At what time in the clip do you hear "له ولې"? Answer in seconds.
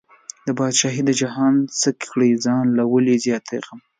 2.77-3.15